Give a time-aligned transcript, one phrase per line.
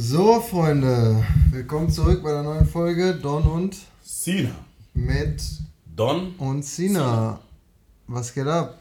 [0.00, 4.54] So, Freunde, willkommen zurück bei der neuen Folge Don und Sina.
[4.94, 5.42] mit
[5.96, 6.36] Don.
[6.36, 7.40] und Sina.
[8.06, 8.78] Was geht ab?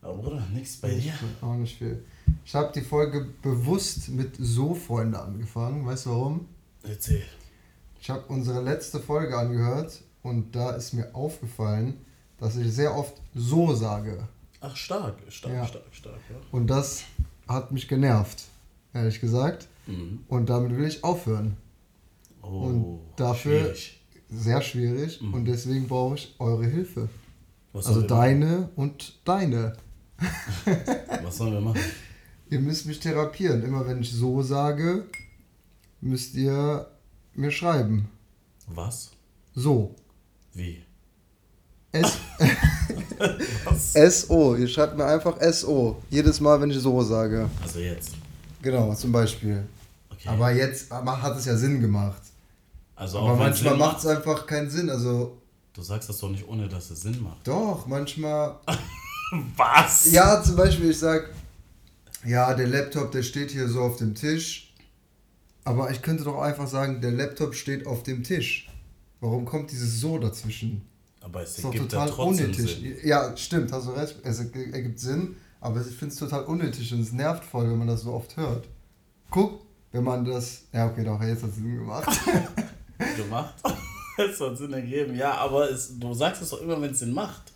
[0.00, 1.12] Aber Bruder, nix bei dir.
[1.42, 2.02] Auch nicht viel.
[2.46, 5.84] Ich habe die Folge bewusst mit So, Freunde angefangen.
[5.84, 6.46] Weißt du warum?
[6.82, 7.24] Erzähl.
[8.00, 11.98] Ich habe unsere letzte Folge angehört und da ist mir aufgefallen,
[12.38, 14.26] dass ich sehr oft So sage.
[14.62, 15.66] Ach, stark, stark, Ja.
[15.66, 16.36] stark, stark, ja.
[16.52, 17.02] Und das
[17.46, 18.44] hat mich genervt,
[18.94, 19.68] ehrlich gesagt.
[19.86, 20.20] Mhm.
[20.28, 21.56] Und damit will ich aufhören.
[22.42, 23.98] Oh, Und dafür- schwierig.
[24.30, 25.34] Sehr schwierig Mhm.
[25.34, 27.08] und deswegen brauche ich eure Hilfe.
[27.74, 29.74] Was Also deine und deine.
[31.22, 31.80] Was sollen wir machen?
[32.50, 33.62] Ihr müsst mich therapieren.
[33.62, 35.04] Immer wenn ich so sage,
[36.00, 36.86] müsst ihr
[37.34, 38.08] mir schreiben.
[38.68, 39.10] Was?
[39.54, 39.94] So.
[40.54, 40.82] Wie?
[41.92, 42.18] S
[43.64, 43.92] Was?
[44.22, 44.56] SO.
[44.56, 46.02] Ihr schreibt mir einfach SO.
[46.10, 47.48] Jedes Mal, wenn ich so sage.
[47.62, 48.14] Also jetzt.
[48.62, 49.64] Genau, zum Beispiel.
[50.10, 50.28] Okay.
[50.28, 52.22] Aber jetzt hat es ja Sinn gemacht.
[52.94, 54.88] also Aber manchmal macht es einfach keinen Sinn.
[54.88, 55.36] Also
[55.74, 57.46] Du sagst das doch nicht, ohne dass es Sinn macht.
[57.46, 58.56] doch, manchmal.
[59.56, 60.12] Was?
[60.12, 61.30] Ja, zum Beispiel, ich sag,
[62.26, 64.72] ja, der Laptop, der steht hier so auf dem Tisch.
[65.64, 68.68] Aber ich könnte doch einfach sagen, der Laptop steht auf dem Tisch.
[69.20, 70.82] Warum kommt dieses so dazwischen?
[71.20, 72.74] Aber es ist doch ergibt total trotzdem unnötig.
[72.74, 72.96] Sinn.
[73.08, 74.16] Ja, stimmt, hast du recht.
[74.24, 77.78] Es erg- ergibt Sinn, aber ich finde es total unnötig und es nervt voll, wenn
[77.78, 78.68] man das so oft hört.
[79.30, 80.64] Guck, wenn man das.
[80.72, 82.08] Ja, okay, doch, jetzt hat es Sinn gemacht.
[83.16, 83.54] Gemacht?
[84.18, 85.14] es hat Sinn ergeben.
[85.14, 87.52] Ja, aber es, du sagst es doch immer, wenn es Sinn macht.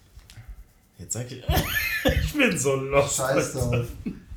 [0.99, 1.43] Jetzt sag ich,
[2.25, 3.17] ich bin so lost.
[3.17, 3.87] Scheiß drauf.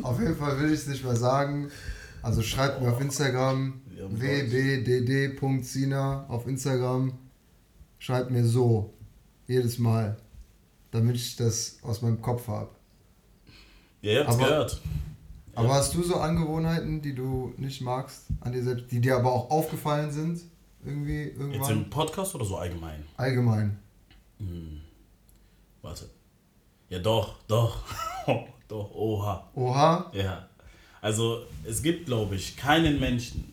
[0.02, 1.70] Auf jeden Fall will ich es nicht mehr sagen.
[2.22, 5.46] Also schreibt mir auf Instagram wbdd.sina
[6.28, 7.14] auf Instagram.
[8.00, 8.96] Schreibt mir so.
[9.48, 10.18] Jedes Mal.
[10.92, 12.79] Damit ich das aus meinem Kopf habe.
[14.02, 14.82] Ja, ihr habt's Aber- gehört.
[15.56, 19.32] Aber hast du so Angewohnheiten, die du nicht magst an dir selbst, die dir aber
[19.34, 20.42] auch aufgefallen sind?
[20.86, 21.72] Irgendwie, Jetzt irgendwann?
[21.74, 23.04] im Podcast oder so allgemein?
[23.18, 23.78] Allgemein.
[24.38, 24.80] Hm.
[25.82, 26.10] Warte.
[26.88, 27.84] Ja, doch, doch.
[28.70, 29.50] doch, oha.
[29.54, 30.10] Oha.
[30.14, 30.48] Ja.
[31.02, 33.52] Also, es gibt, glaube ich, keinen Menschen,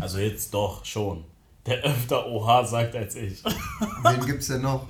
[0.00, 1.22] also jetzt doch schon,
[1.66, 3.44] der öfter oha sagt als ich.
[3.44, 4.88] Wen gibt's denn noch?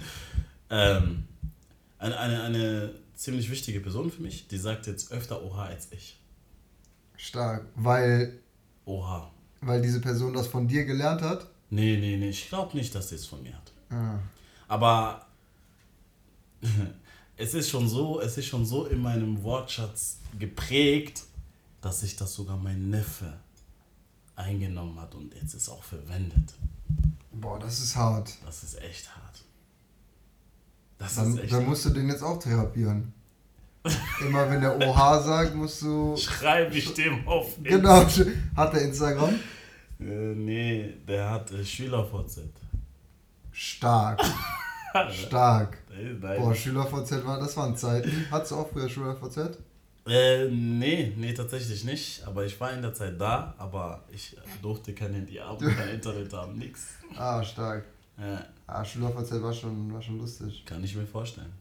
[0.71, 1.25] ähm,
[1.99, 6.19] eine, eine, eine ziemlich wichtige Person für mich, die sagt jetzt öfter oha als ich.
[7.17, 7.67] Stark.
[7.75, 8.39] Weil,
[8.85, 9.31] Oha.
[9.61, 11.49] weil diese Person das von dir gelernt hat?
[11.69, 13.73] Nee, nee, nee, ich glaube nicht, dass sie es von mir hat.
[13.91, 14.21] Ah.
[14.69, 15.27] Aber
[17.37, 21.25] es ist schon so, es ist schon so in meinem Wortschatz geprägt,
[21.81, 23.37] dass sich das sogar mein Neffe
[24.37, 26.55] eingenommen hat und jetzt ist auch verwendet.
[27.33, 28.33] Boah, das ist hart.
[28.47, 29.43] Das ist echt hart.
[30.99, 33.13] Das Dann, ist echt dann musst du den jetzt auch therapieren.
[34.21, 36.17] Immer wenn der OH sagt, musst du.
[36.17, 37.55] Schreibe ich dem auf.
[37.63, 38.05] Genau.
[38.57, 39.39] Hat der Instagram?
[40.01, 42.41] Äh, nee, der hat äh, SchülerVZ.
[43.53, 44.21] Stark.
[45.11, 45.79] Stark.
[45.91, 46.41] Nein.
[46.41, 48.27] Boah, SchülerVZ war, das waren Zeiten.
[48.31, 49.59] Hattest du auch früher SchülerVZ?
[50.07, 52.27] Äh, nee, nee, tatsächlich nicht.
[52.27, 56.33] Aber ich war in der Zeit da, aber ich durfte kein Handy haben, kein Internet
[56.33, 56.87] haben, nix.
[57.17, 57.85] Ah, stark.
[58.19, 58.45] Ja.
[58.67, 60.65] Ah, SchülerVZ war schon, war schon lustig.
[60.67, 61.53] Kann ich mir vorstellen.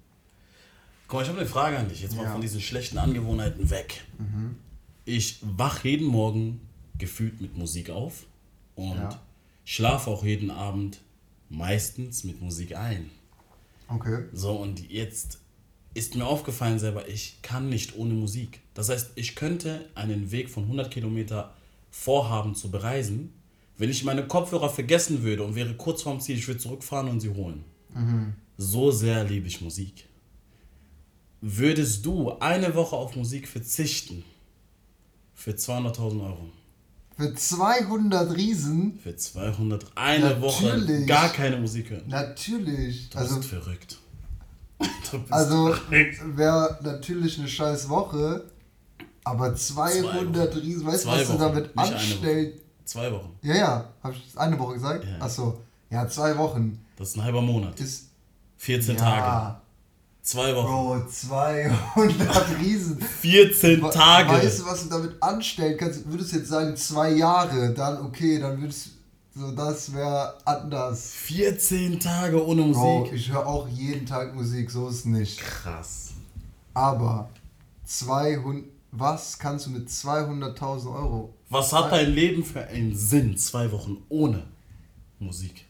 [1.07, 2.01] Guck mal, ich habe eine Frage an dich.
[2.01, 2.31] Jetzt mal Ja.
[2.33, 4.03] von diesen schlechten Angewohnheiten weg.
[4.17, 4.57] Mhm.
[5.05, 6.59] Ich wach jeden Morgen
[6.97, 8.25] gefühlt mit Musik auf
[8.75, 9.21] und Ja.
[9.63, 10.99] schlafe auch jeden Abend
[11.49, 13.09] meistens mit Musik ein.
[13.87, 14.25] Okay.
[14.33, 15.39] So, und jetzt
[15.93, 18.59] ist mir aufgefallen selber, ich kann nicht ohne Musik.
[18.73, 21.53] Das heißt, ich könnte einen Weg von 100 Kilometer
[21.89, 23.33] vorhaben zu bereisen,
[23.77, 27.19] wenn ich meine Kopfhörer vergessen würde und wäre kurz vorm Ziel, ich würde zurückfahren und
[27.19, 27.63] sie holen.
[27.93, 28.33] Mhm.
[28.57, 30.05] So sehr liebe ich Musik.
[31.41, 34.23] Würdest du eine Woche auf Musik verzichten
[35.35, 36.49] für 200.000 Euro?
[37.15, 38.99] Für 200 Riesen?
[39.01, 41.07] Für 200, eine Woche Natürlich.
[41.07, 42.03] gar keine Musik hören.
[42.07, 43.09] Natürlich.
[43.09, 43.97] Du Also, bist verrückt.
[45.11, 46.37] Du bist also verrückt.
[46.37, 48.45] wäre natürlich eine scheiß Woche,
[49.23, 50.59] aber 200 Wochen.
[50.59, 52.61] Riesen, weißt du, was du Wochen, damit nicht eine anstellt?
[52.87, 53.37] Zwei Wochen.
[53.41, 55.03] Ja, ja, hab ich eine Woche gesagt?
[55.03, 55.23] Ja.
[55.25, 57.79] Achso, ja, zwei Wochen Das ist ein halber Monat.
[57.79, 58.07] ist.
[58.57, 59.57] 14 ja, Tage.
[60.21, 60.65] Zwei Wochen.
[60.67, 62.99] Bro, 200 Riesen.
[63.01, 64.29] 14 Wa- Tage.
[64.31, 66.09] Weißt du, was du damit anstellen kannst?
[66.09, 68.89] Würdest du jetzt sagen, zwei Jahre, dann okay, dann würdest
[69.35, 71.11] so, das wäre anders.
[71.11, 73.13] 14 Tage ohne Bro, Musik.
[73.13, 75.39] ich höre auch jeden Tag Musik, so ist es nicht.
[75.39, 76.11] Krass.
[76.73, 77.29] Aber
[77.85, 81.33] 200, was kannst du mit 200.000 Euro?
[81.49, 83.37] Was hat dein Leben für einen Sinn?
[83.37, 84.43] Zwei Wochen ohne
[85.19, 85.65] Musik.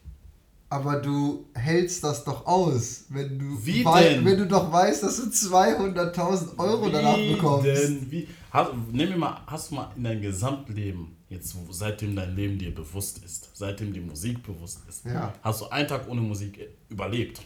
[0.69, 4.25] Aber du hältst das doch aus, wenn du, Wie wei- denn?
[4.25, 7.65] wenn du doch weißt, dass du 200.000 Euro danach Wie bekommst.
[7.67, 12.17] Denn, wie, hast, nimm mir mal, hast du mal in deinem Gesamtleben, jetzt wo- seitdem
[12.17, 15.33] dein Leben dir bewusst ist, seitdem die Musik bewusst ist, Ja.
[15.41, 16.59] hast du einen Tag ohne Musik
[16.89, 17.41] überlebt?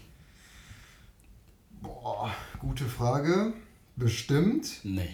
[1.81, 3.53] Boah, gute Frage.
[3.95, 4.68] Bestimmt.
[4.83, 5.09] Nee.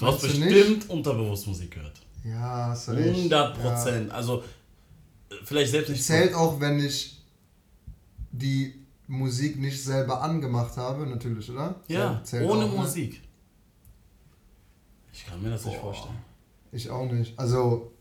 [0.00, 2.00] Du hast Meinst du bestimmt unterbewusst Musik gehört.
[2.24, 3.16] Ja, hast du recht.
[3.16, 3.62] 100 Ja.
[3.62, 4.10] Prozent.
[4.10, 4.42] Also,
[5.30, 6.02] äh, vielleicht selbst nicht.
[6.04, 7.22] Zählt auch, wenn ich
[8.32, 8.74] die
[9.06, 11.76] Musik nicht selber angemacht habe, natürlich, oder?
[11.88, 12.76] Ja, Zählt ohne auch, ne?
[12.78, 13.20] Musik.
[15.12, 16.18] Ich kann mir das nicht vorstellen.
[16.72, 17.38] Ich auch nicht.
[17.38, 17.92] Also,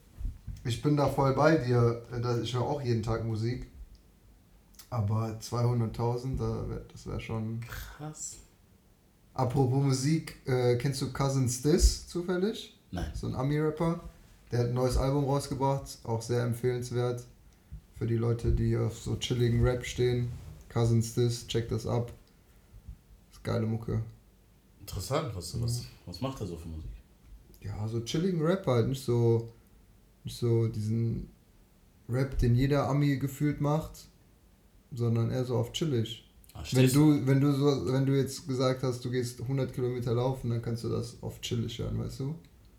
[0.64, 2.04] ich bin da voll bei dir.
[2.22, 3.68] Da- Ich höre auch jeden Tag Musik.
[4.92, 7.62] Aber 200.000, da wär- das wäre schon.
[7.62, 8.38] Krass.
[9.40, 12.78] Apropos Musik, äh, kennst du Cousins This zufällig?
[12.92, 13.10] Nein.
[13.14, 14.02] So ein Ami-Rapper.
[14.52, 17.24] Der hat ein neues Album rausgebracht, auch sehr empfehlenswert.
[17.96, 20.30] Für die Leute, die auf so chilligen Rap stehen.
[20.68, 22.12] Cousins This, check das ab.
[23.32, 24.02] ist geile Mucke.
[24.82, 25.64] Interessant, was, Mhm.
[25.64, 26.92] was, was macht er so für Musik?
[27.62, 29.48] Ja, so chilligen Rap halt, nicht so,
[30.26, 31.30] nicht so diesen
[32.10, 34.08] Rap, den jeder Ami gefühlt macht,
[34.92, 36.29] sondern eher so auf chillig.
[36.62, 40.14] Ah, Wenn du, wenn du so, wenn du jetzt gesagt hast, du gehst 100 Kilometer
[40.14, 42.36] laufen, dann kannst du das auf chillig hören, weißt du?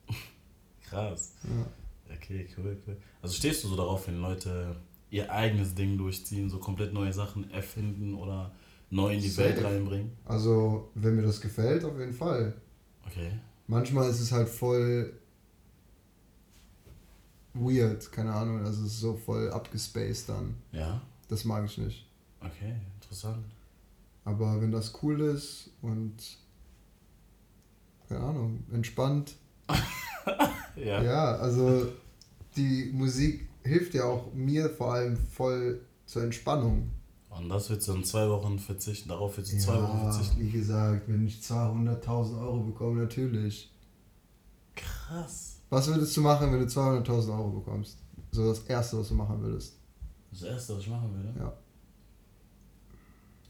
[0.89, 1.35] Krass.
[1.45, 2.15] Ja.
[2.15, 2.97] Okay, cool, cool.
[3.23, 4.77] Also stehst du so darauf, wenn Leute
[5.11, 8.53] ihr eigenes Ding durchziehen, so komplett neue Sachen erfinden oder
[8.91, 9.49] neu in die Safe.
[9.51, 10.13] Welt reinbringen?
[10.25, 12.55] Also, wenn mir das gefällt, auf jeden Fall.
[13.07, 13.33] Okay.
[13.67, 15.13] Manchmal ist es halt voll
[17.55, 20.57] weird, keine Ahnung, also es ist so voll abgespaced dann.
[20.73, 22.07] Ja, Das mag ich nicht.
[22.41, 23.45] okay, interessant.
[24.31, 26.15] Aber wenn das cool ist und
[28.09, 29.37] keine Ahnung, entspannt,
[30.77, 31.03] Ja.
[31.03, 31.87] ja, also
[32.57, 36.91] die Musik hilft ja auch mir vor allem voll zur Entspannung.
[37.29, 40.41] Und das willst du in zwei Wochen verzichten, darauf willst du zwei Wochen verzichten.
[40.41, 43.71] wie gesagt, wenn ich 200.000 Euro bekomme, natürlich.
[44.75, 45.61] Krass.
[45.69, 47.99] Was würdest du machen, wenn du 200.000 Euro bekommst?
[48.33, 49.77] So das Erste, was du machen würdest.
[50.33, 51.53] Das erste, was ich machen würde, Ja.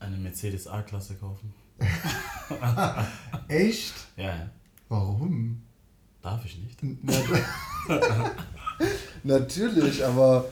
[0.01, 1.55] Eine Mercedes A-Klasse kaufen.
[3.49, 3.95] Echt?
[4.17, 4.51] Ja, ja.
[4.89, 5.63] Warum?
[6.23, 6.79] Darf ich nicht.
[7.03, 7.15] Na,
[9.23, 10.47] natürlich, aber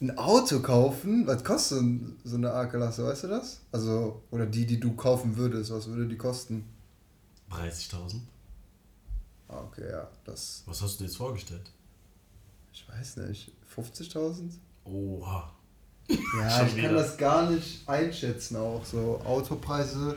[0.00, 1.82] ein Auto kaufen, was kostet
[2.24, 3.60] so eine A-Klasse, weißt du das?
[3.72, 6.64] Also, oder die, die du kaufen würdest, was würde die kosten?
[7.50, 8.20] 30.000?
[9.48, 11.72] Ah, okay, ja, das, Was hast du dir jetzt vorgestellt?
[12.72, 14.50] ich weiß nicht, 50.000?
[14.84, 15.52] Oha.
[16.08, 16.88] Ja, ich wieder.
[16.88, 20.16] kann das gar nicht einschätzen auch, so Autopreise.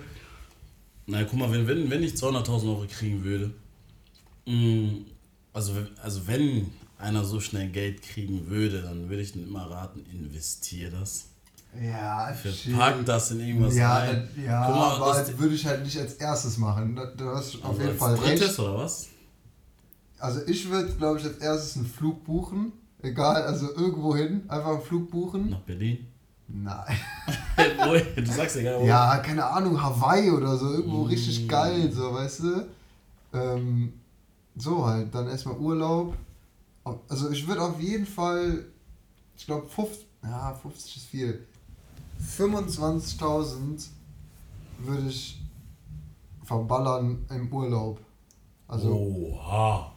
[1.08, 3.52] Na, guck mal, wenn, wenn, wenn ich 200.000 Euro kriegen würde,
[4.46, 4.92] mh,
[5.54, 10.06] also, wenn- also wenn einer so schnell Geld kriegen würde, dann würde ich immer raten,
[10.12, 11.26] investier das.
[11.82, 12.34] Ja,
[12.78, 14.28] Pack das in irgendwas ja, rein.
[14.46, 17.00] ja Guck mal, aber das- würde ich halt nicht als erstes machen.
[17.18, 18.60] Du hast auf Also jeden Fall drittes recht.
[18.60, 19.08] oder was?
[20.20, 22.74] Also ich würde, glaube ich, als erstes einen Flug buchen.
[23.04, 25.50] Egal, also irgendwo hin, einfach einen Flug buchen.
[25.52, 26.08] Nach Berlin?
[26.48, 26.98] Nein.
[28.16, 28.88] Du sagst ja gar nicht.
[28.88, 31.08] Ja, keine Ahnung, Hawaii oder so, irgendwo Mm.
[31.08, 32.68] richtig geil, so, weißt du?
[33.34, 33.94] Ähm,
[34.56, 36.16] so halt, dann erstmal Urlaub.
[37.08, 38.66] Also ich würde auf jeden Fall,
[39.38, 41.46] ich glaube 50, ja, 50 ist viel.
[42.38, 43.88] 25.000
[44.80, 45.40] würde ich
[46.44, 48.00] verballern im Urlaub.
[48.68, 49.92] Also Oha.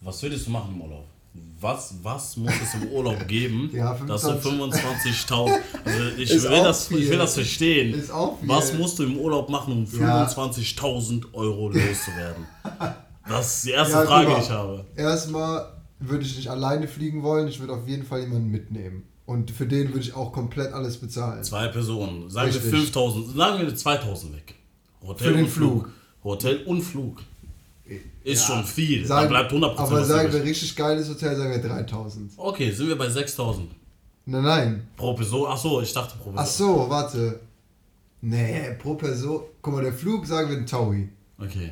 [0.00, 1.06] Was würdest du machen im Urlaub?
[1.60, 5.50] Was, was muss es im Urlaub geben, Ja, dass du 25.000.
[5.84, 7.10] Also ich Ist will, das, ich viel.
[7.10, 7.94] will das verstehen.
[7.98, 8.48] ist auch viel.
[8.48, 10.24] Was musst du im Urlaub machen, um Ja.
[10.26, 12.46] 25.000 Euro loszuwerden?
[13.28, 14.86] Das ist die erste Ja, Frage, die ich habe.
[14.96, 19.02] Erstmal würde ich nicht alleine fliegen wollen, ich würde auf jeden Fall jemanden mitnehmen.
[19.26, 21.44] Und für den würde ich auch komplett alles bezahlen.
[21.44, 22.30] Zwei Personen.
[22.30, 22.72] Sagen Richtig.
[22.72, 23.36] wir 5.000.
[23.36, 24.54] Sagen wir 2.000 weg.
[25.06, 25.82] Hotel Für den und Flug.
[25.82, 25.92] Flug.
[26.24, 27.20] Hotel und Flug.
[28.24, 28.54] Ist Ja.
[28.56, 29.02] schon viel.
[29.02, 32.32] da Sagen- bleibt 100% Aber sagen wir richtig geiles Hotel, sagen wir 3000.
[32.36, 33.68] Okay, sind wir bei 6.000.
[34.26, 34.88] Nein, nein.
[34.96, 35.46] Pro Person.
[35.50, 36.38] Achso, ich dachte pro Person.
[36.38, 37.40] Ach so, warte.
[38.20, 39.42] Nee, pro Person.
[39.62, 41.08] Guck mal, der Flug sagen wir ein Taui.
[41.40, 41.70] Okay.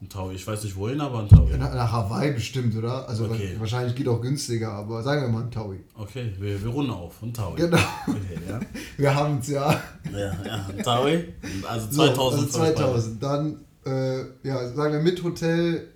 [0.00, 0.34] Ein Taui.
[0.36, 1.56] Ich weiß nicht wohin, aber ein Taui.
[1.58, 3.08] Nach, nach Hawaii bestimmt, oder?
[3.08, 3.54] Also Okay.
[3.56, 5.80] wa- wahrscheinlich geht auch günstiger, aber sagen wir mal ein Taui.
[5.96, 7.20] Okay, wir, wir runden auf.
[7.20, 7.56] Ein Taui.
[7.56, 7.78] Genau.
[8.06, 8.60] Okay, ja.
[8.96, 9.80] Wir haben es ja.
[10.12, 11.34] Ja, ja, ein Taui.
[11.68, 12.42] Also So, 2000.
[12.44, 13.22] also 2000.
[13.22, 13.56] Dann,
[13.88, 15.88] äh, ja, sagen wir mit Hotel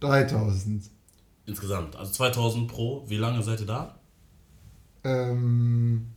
[0.00, 0.84] 3000.
[1.46, 1.96] Insgesamt.
[1.96, 3.04] Also 2000 pro.
[3.06, 3.94] Wie lange seid ihr da?
[5.04, 6.08] Ähm,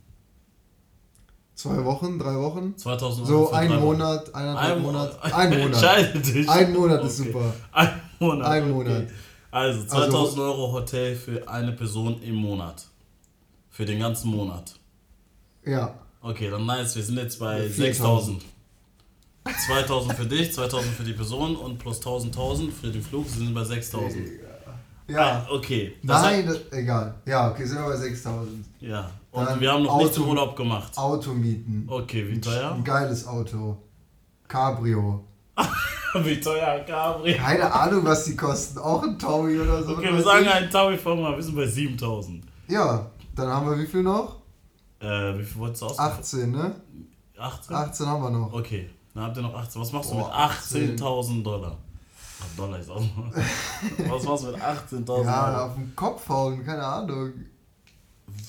[1.54, 2.76] zwei Wochen, drei Wochen?
[2.76, 3.78] 2000 So ein.
[3.78, 5.22] Monat, eineinhalb Ein Monat.
[5.34, 5.66] Ein Monat.
[5.66, 6.48] Entscheide dich.
[6.48, 7.32] Ein Monat ist Okay.
[7.32, 7.54] super.
[7.72, 8.46] Ein Monat.
[8.48, 8.72] Ein okay.
[8.72, 9.06] Monat.
[9.52, 12.86] Also 2000 Euro Hotel für eine Person im Monat.
[13.68, 14.74] Für den ganzen Monat.
[15.64, 15.94] Ja.
[16.20, 16.96] Okay, dann nice.
[16.96, 18.42] Wir sind jetzt bei 4000.
[18.42, 18.42] 6000.
[19.66, 23.24] 2000 für dich, 2000 für die Person und plus 1000, 1000 für den Flug.
[23.26, 24.14] Wir sind bei 6000.
[25.08, 25.22] Ja.
[25.22, 25.96] Ah, okay.
[26.04, 27.14] Das Nein, das, egal.
[27.26, 28.48] Ja, okay, sind wir bei 6000.
[28.64, 29.10] Hat, ja.
[29.32, 30.96] Und Dann wir haben noch nichts im Auto- Urlaub gemacht.
[30.96, 31.86] Auto mieten.
[31.88, 32.72] Okay, wie teuer?
[32.72, 33.76] Ein geiles Auto.
[34.46, 35.24] Cabrio.
[36.22, 37.36] wie teuer, Gabriel?
[37.36, 38.78] Keine Ahnung, was die kosten.
[38.78, 39.92] Auch ein Taui oder so.
[39.96, 40.50] Okay, wir sagen ich.
[40.52, 41.34] einen Taui von mal.
[41.36, 42.44] Wir sind bei 7000.
[42.68, 44.36] Ja, dann haben wir wie viel noch?
[45.00, 45.98] Äh, wie viel wolltest du aus?
[45.98, 46.74] 18, ne?
[47.38, 47.74] 18?
[47.74, 48.52] 18 haben wir noch.
[48.52, 49.80] Okay, dann habt ihr noch 18.
[49.82, 51.78] Was machst du Boah, mit 18.000 Dollar?
[52.42, 53.32] Ach, Dollar ist auch noch.
[54.10, 55.64] Was machst du mit 18.000 Ja, Dollar?
[55.66, 57.32] auf den Kopf hauen, keine Ahnung.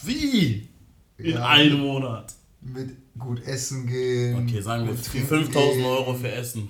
[0.03, 0.70] Wie?
[1.18, 1.46] In Ja.
[1.48, 2.34] einem Monat.
[2.62, 4.44] Mit gut essen gehen.
[4.48, 6.70] Okay, sagen wir gut 5000 trinken Euro für Essen.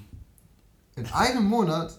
[0.96, 1.98] In einem Monat?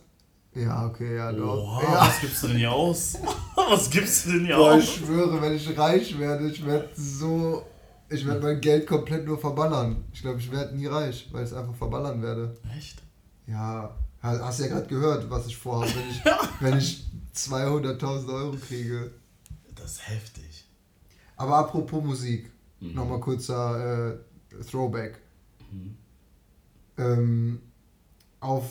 [0.54, 1.56] Ja, okay, ja, doch.
[1.78, 2.00] Oha, ja.
[2.00, 3.14] was gibst du denn hier aus?
[3.54, 4.82] was gibst du denn hier Boah, aus?
[4.82, 7.64] ich schwöre, wenn ich reich werde, ich werde so.
[8.12, 10.04] Ich werde mein Geld komplett nur verballern.
[10.12, 12.57] Ich glaube, ich werde nie reich, weil ich es einfach verballern werde.
[12.76, 13.02] Echt?
[13.47, 16.23] Ja, ha- hast ja gerade gehört, was ich vorhabe, wenn ich,
[16.61, 19.11] wenn ich 200.000 Euro kriege.
[19.75, 20.66] Das ist heftig.
[21.37, 22.50] Aber apropos Musik,
[22.81, 22.95] Mhm.
[22.95, 25.19] nochmal kurzer äh, Throwback.
[25.71, 25.97] Mhm.
[26.99, 27.61] Ähm,
[28.40, 28.71] auf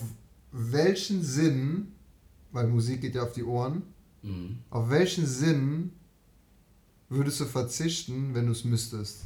[0.51, 1.93] welchen Sinn,
[2.51, 3.83] weil Musik geht ja auf die Ohren,
[4.21, 4.59] Mhm.
[4.69, 5.93] auf welchen Sinn
[7.11, 9.25] würdest du verzichten, wenn du es müsstest?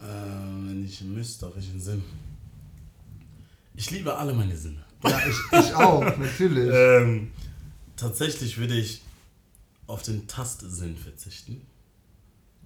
[0.00, 2.02] Ähm, wenn ich müsste, auf welchen Sinn?
[3.74, 4.84] Ich liebe alle meine Sinne.
[5.02, 6.70] Ja, ich, ich auch, natürlich.
[6.72, 7.32] Ähm,
[7.96, 9.02] tatsächlich würde ich
[9.86, 11.60] auf den Tastsinn verzichten.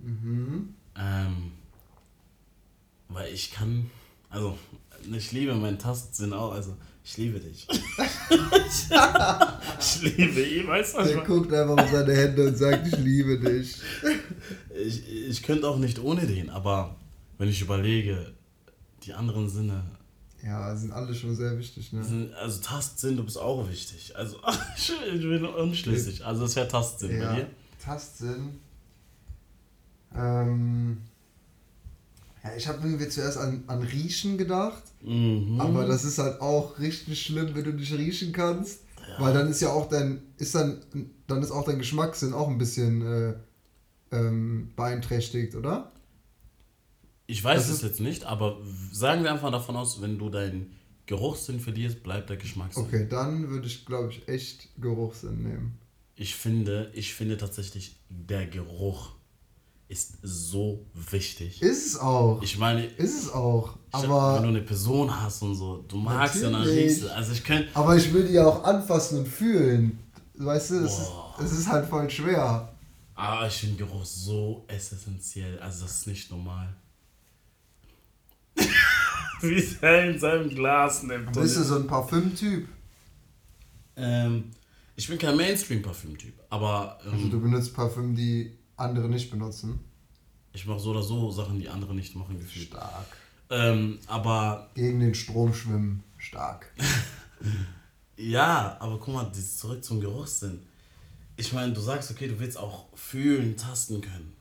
[0.02, 0.74] Mhm.
[0.96, 1.52] Ähm,
[3.08, 3.90] weil ich kann,
[4.28, 4.58] also
[5.10, 7.66] ich liebe meinen Tastsinn auch, also ich liebe dich.
[9.80, 11.02] ich liebe ihn, weißt du?
[11.02, 11.26] Der meine?
[11.28, 13.76] guckt einfach auf seine Hände und sagt, ich liebe dich.
[14.85, 16.97] Ich, ich könnte auch nicht ohne den, aber
[17.38, 18.33] wenn ich überlege,
[19.04, 19.83] die anderen Sinne,
[20.45, 22.04] Ja, sind alle schon sehr wichtig, ne?
[22.04, 24.14] sind, also Tastsinn, du bist auch wichtig.
[24.16, 24.37] Also
[24.76, 24.92] ich
[25.23, 26.25] bin unschlüssig.
[26.25, 27.47] Also es wäre Tastsinn bei Ja, dir.
[27.83, 28.59] Tastsinn.
[30.14, 30.99] Ähm,
[32.42, 35.61] ja, ich habe irgendwie zuerst an, an Riechen gedacht, Mhm.
[35.61, 39.25] aber das ist halt auch richtig schlimm, wenn du nicht riechen kannst, Ja.
[39.25, 40.78] weil dann ist ja auch dein, ist dann,
[41.26, 43.35] dann ist auch dein Geschmackssinn auch ein bisschen äh,
[44.12, 45.92] ähm, beeinträchtigt, oder?
[47.26, 48.59] Ich weiß Das es jetzt nicht, aber
[48.92, 50.73] sagen wir einfach davon aus, wenn du deinen
[51.06, 52.82] Geruchssinn verlierst, bleibt der Geschmackssinn.
[52.85, 55.78] Okay, dann würde ich, glaube ich, echt Geruchssinn nehmen.
[56.16, 59.12] Ich finde, ich finde tatsächlich, der Geruch
[59.90, 61.61] ist so wichtig.
[61.62, 62.40] Ist es auch.
[62.42, 63.76] Ich meine, ist es auch.
[63.88, 66.85] ich- wenn du Aber, eine Person hast und so, du magst ja, dann Natürlich.
[66.85, 67.14] riechst du.
[67.14, 69.99] Also ich könnte, aber ich will die ja auch anfassen und fühlen.
[70.35, 71.11] Weißt du, es ist,
[71.44, 72.73] es ist halt voll schwer.
[73.14, 75.59] aber ich finde Geruch so essentiell.
[75.59, 76.75] Also das ist nicht normal.
[79.42, 81.32] Wie es er in seinem Glas nimmt.
[81.32, 82.68] Bist du so ein Parfüm-Typ?
[83.97, 84.44] ähm,
[84.97, 89.80] ich bin kein Mainstream-Parfüm-Typ, aber Also ähm, du benutzt Parfüm, die andere nicht benutzen.
[90.52, 92.68] ich mache so oder so Sachen, die andere nicht machen, gefühlt.
[92.68, 93.06] Stark.
[93.50, 96.02] Ähm, aber Gegen den Strom schwimmen.
[96.18, 96.72] Stark.
[98.16, 100.60] Ja, aber guck mal, zurück zum Geruchssinn.
[101.37, 104.34] Ich meine, du sagst, okay, du willst auch fühlen, tasten können.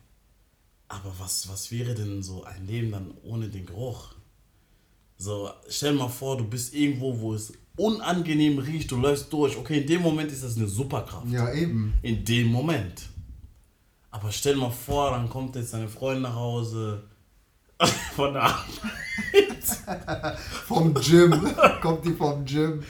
[0.90, 4.16] Aber was, was wäre denn so ein Leben dann ohne den Geruch?
[5.18, 9.56] So, stell mal vor, du bist irgendwo, wo es unangenehm riecht, du läufst durch.
[9.56, 11.30] Okay, in dem Moment ist das eine Superkraft.
[11.30, 11.94] Ja, eben.
[12.02, 13.08] In dem Moment.
[14.12, 17.04] Aber stell mal vor, dann kommt jetzt deine Freundin nach Hause
[18.16, 18.66] von der Arbeit.
[20.68, 21.32] Vom Gym.
[21.82, 22.84] Kommt die vom Gym.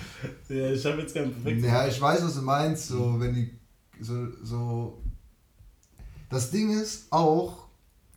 [0.47, 1.65] Ja, ich habe jetzt keinen perfekten.
[1.65, 2.87] Ja, ich weiß, was du meinst.
[2.87, 3.51] So, wenn die.
[3.99, 5.01] So, so.
[6.29, 7.67] Das Ding ist auch,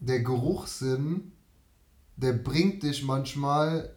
[0.01, 1.33] der Geruchssinn,
[2.17, 3.95] der bringt dich manchmal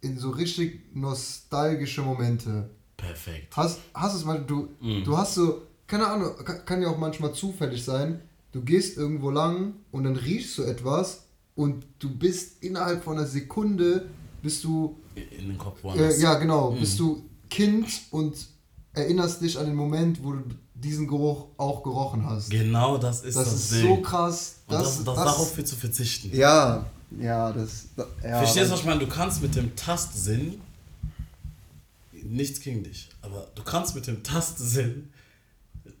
[0.00, 2.70] in so richtig nostalgische Momente.
[2.96, 3.56] Perfekt.
[3.56, 5.04] Hast, hast es mal, du, Mhm.
[5.04, 8.20] du hast so, keine Ahnung, kann, kann ja auch manchmal zufällig sein,
[8.52, 13.26] du gehst irgendwo lang und dann riechst du etwas und du bist innerhalb von einer
[13.26, 14.06] Sekunde,
[14.42, 14.96] bist du,
[15.38, 16.16] In den Kopf woanders.
[16.18, 16.80] äh, ja genau, Mhm.
[16.80, 18.34] bist du Kind und
[18.94, 20.42] erinnerst dich an den Moment, wo du
[20.74, 22.48] diesen Geruch auch gerochen hast.
[22.50, 23.82] Genau das ist das, das ist Ding.
[23.96, 24.56] so krass.
[24.68, 26.34] Und das, das, darauf viel zu verzichten.
[26.34, 26.86] ja,
[27.20, 27.88] ja, das,
[28.24, 29.00] ja, Verstehst du, was ich meine?
[29.00, 30.58] Du kannst mit dem Tastsinn,
[32.24, 35.10] nichts gegen dich, aber du kannst mit dem Tastsinn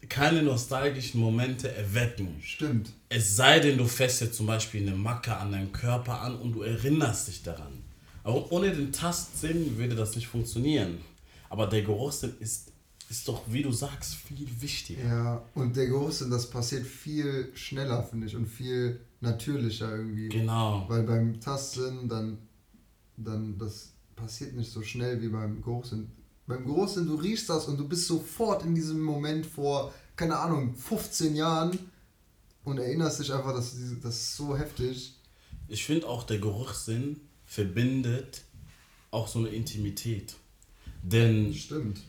[0.08, 2.36] keine nostalgischen Momente erwecken.
[2.42, 2.90] Stimmt.
[3.08, 6.52] Es sei denn, du fässt jetzt zum Beispiel eine Macke an deinem Körper an und
[6.52, 7.82] du erinnerst dich daran.
[8.24, 10.98] Aber ohne den Tastsinn würde das nicht funktionieren.
[11.48, 12.72] Aber der Geruchssinn ist
[13.12, 15.04] ist doch, wie du sagst, viel wichtiger.
[15.04, 20.30] Ja, und der Geruchssinn, das passiert viel schneller, finde ich, und viel natürlicher irgendwie.
[20.30, 20.86] Genau.
[20.88, 22.38] Weil beim Tastsinn dann,
[23.18, 26.10] dann, das passiert nicht so schnell wie beim Geruchssinn.
[26.46, 30.74] Beim Geruchssinn, du riechst das und du bist sofort in diesem Moment vor, keine Ahnung,
[30.74, 31.78] 15 Jahren
[32.64, 35.14] und erinnerst dich einfach, dass das ist so heftig.
[35.68, 38.42] Ich finde auch, der Geruchssinn verbindet
[39.10, 40.34] auch so eine Intimität.
[41.02, 42.00] Denn Stimmt.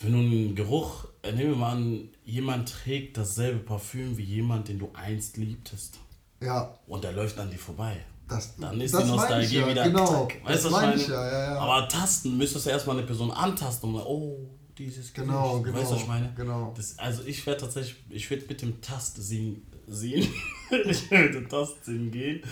[0.00, 4.68] wenn du einen Geruch, äh, nehmen wir mal an, jemand trägt dasselbe Parfüm wie jemand,
[4.68, 5.98] den du einst liebtest.
[6.40, 8.04] Ja, Und der läuft an dir vorbei.
[8.28, 9.84] Das, Dann ist das die Nostalgie ja, wieder.
[9.84, 11.58] Genau, das Weißt du, was meine ich ja, ja, ja.
[11.58, 15.64] Aber tasten müsstest du erstmal eine Person antasten und oh, dieses Genau, Gericht.
[15.64, 16.32] genau, Weißt du, was ich meine?
[16.36, 16.74] genau.
[16.76, 20.28] Das, also ich werde tatsächlich, ich werde mit dem Tastsinn sehen.
[20.86, 22.42] ich werde mit dem Tastsinn gehen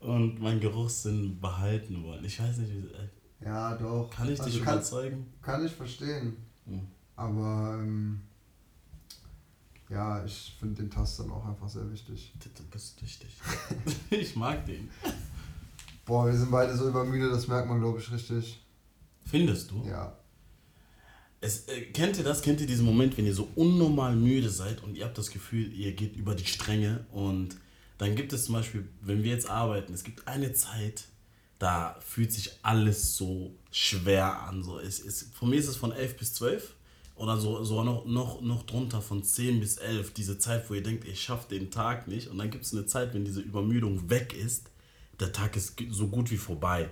[0.00, 2.24] und meinen Geruchssinn behalten wollen.
[2.24, 4.08] Ich weiß nicht, wie, äh, ja, doch.
[4.10, 5.26] kann ich Also dich kann, überzeugen?
[5.42, 6.36] kann ich verstehen.
[6.66, 6.86] Hm.
[7.16, 8.22] Aber ähm,
[9.90, 12.32] ja, ich finde den Tast dann auch einfach sehr wichtig.
[12.56, 13.36] Du bist wichtig.
[14.10, 14.88] ich mag den.
[16.04, 18.64] Boah, wir sind beide so übermüdet, das merkt man, glaube ich, richtig.
[19.26, 19.84] Findest du?
[19.86, 20.16] Ja.
[21.40, 22.42] Es, äh, kennt ihr das?
[22.42, 25.72] Kennt ihr diesen Moment, wenn ihr so unnormal müde seid und ihr habt das Gefühl,
[25.72, 27.56] ihr geht über die Stränge und
[27.98, 31.04] dann gibt es zum Beispiel, wenn wir jetzt arbeiten, es gibt eine Zeit,
[31.58, 34.62] da fühlt sich alles so schwer an.
[34.62, 34.78] So.
[34.78, 36.74] Es ist, von mir ist es von 11 bis 12
[37.20, 40.82] oder so, so noch, noch, noch drunter von 10 bis 11, diese Zeit, wo ihr
[40.82, 42.28] denkt, ich schaffe den Tag nicht.
[42.28, 44.70] Und dann gibt es eine Zeit, wenn diese Übermüdung weg ist,
[45.20, 46.88] der Tag ist so gut wie vorbei.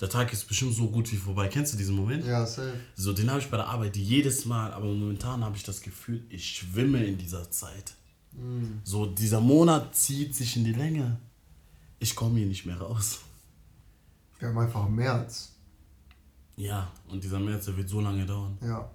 [0.00, 1.48] Der Tag ist bestimmt so gut wie vorbei.
[1.48, 2.24] Kennst du diesen Moment?
[2.24, 2.72] Ja, safe.
[2.94, 6.24] So, den habe ich bei der Arbeit jedes Mal, aber momentan habe ich das Gefühl,
[6.28, 7.94] ich schwimme in dieser Zeit.
[8.84, 11.18] So, dieser Monat zieht sich in die Länge.
[11.98, 13.18] Ich komme hier nicht mehr raus.
[14.38, 15.56] Wir haben einfach März.
[16.56, 18.56] Ja, und dieser März, der wird so lange dauern.
[18.62, 18.88] Ja.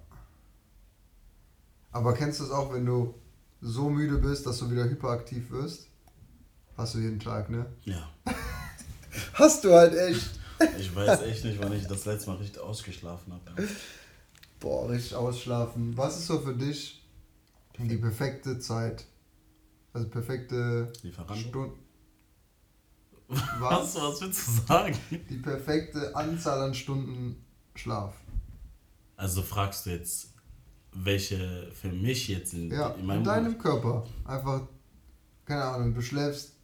[1.96, 3.14] Aber kennst du es auch, wenn du
[3.62, 5.86] so müde bist, dass du wieder hyperaktiv wirst?
[6.76, 7.64] Hast du jeden Tag, ne?
[7.84, 8.10] Ja.
[9.32, 10.28] Hast du halt echt.
[10.78, 13.66] Ich weiß echt nicht, wann ich das letzte Mal richtig ausgeschlafen habe.
[14.60, 15.96] Boah, richtig ausschlafen.
[15.96, 17.02] Was ist so für dich
[17.78, 19.06] die perfekte Zeit?
[19.94, 21.34] Also perfekte Lieferando?
[21.34, 21.76] Stunde.
[23.58, 24.96] Was, was willst du sagen?
[25.10, 28.14] Die perfekte Anzahl an Stunden Schlaf.
[29.16, 30.35] Also fragst du jetzt,
[31.04, 34.04] welche für mich jetzt in, Ja, in in deinem Körper.
[34.24, 34.62] Einfach,
[35.44, 36.54] keine Ahnung, du schläfst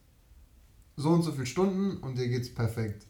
[0.97, 3.07] so und so viele Stunden und dir geht's perfekt.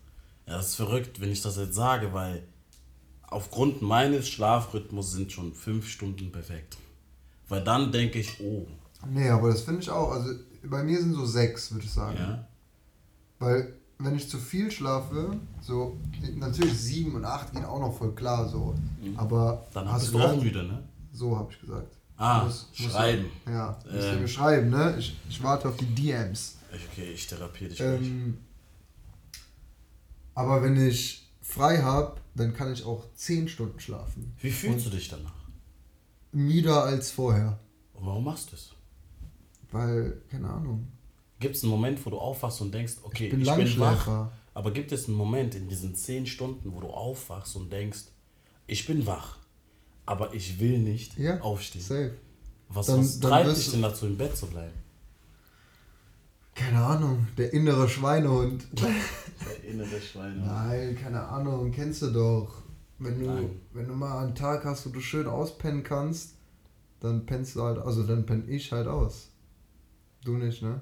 [0.46, 2.42] Ja, das ist verrückt, wenn ich das jetzt sage, weil
[3.22, 6.76] aufgrund meines Schlafrhythmus sind schon fünf Stunden perfekt.
[7.48, 8.66] Weil dann denke ich, oh,
[9.10, 10.12] Nee, aber das finde ich auch.
[10.12, 10.32] Also
[10.62, 12.16] bei mir sind so sechs, würde ich sagen.
[12.18, 12.46] ja,
[13.38, 15.96] Weil wenn ich zu viel schlafe, so
[16.36, 18.74] natürlich sieben und acht gehen auch noch voll klar so.
[19.16, 20.82] Aber dann hast du auch müde, ne?
[21.12, 21.96] So habe ich gesagt.
[22.16, 23.26] Ah, Muss- muss schreiben.
[23.46, 24.20] Ja, müsst ihr Ähm.
[24.22, 24.96] mir schreiben, ne?
[24.98, 26.56] Ich, ich warte auf die DMs.
[26.90, 28.00] Okay, ich therapiere dich gleich.
[28.00, 28.38] Ähm,
[30.34, 34.34] aber wenn ich frei habe, dann kann ich auch zehn Stunden schlafen.
[34.40, 35.34] Wie fühlst du dich danach?
[36.32, 37.58] Müder als vorher.
[37.92, 38.70] Und warum machst du es?
[39.70, 40.88] Weil, keine Ahnung.
[41.40, 44.30] Gibt es einen Moment, wo du aufwachst und denkst, okay, Ich bin ich bin wach,
[44.54, 48.04] aber gibt es einen Moment in diesen zehn Stunden, wo du aufwachst und denkst,
[48.66, 49.38] ich bin wach,
[50.06, 51.82] aber ich will nicht Ja, aufstehen?
[51.82, 52.14] safe.
[52.68, 54.72] Was, Dann- was dann treibt wirst dich denn dazu, im Bett zu bleiben?
[56.54, 58.66] Keine Ahnung, der innere Schweinehund.
[58.74, 60.36] Der innere Schweine.
[60.36, 62.62] Nein, keine Ahnung, kennst du doch.
[63.00, 63.50] Wenn du, Nein.
[63.72, 66.34] wenn du mal einen Tag hast, wo du schön auspennen kannst,
[67.00, 69.30] dann pennst du halt, also dann penn ich halt aus.
[70.24, 70.80] Du nicht, ne?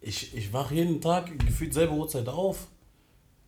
[0.00, 2.66] Ich, ich wache jeden Tag gefühlt selbe Uhrzeit auf.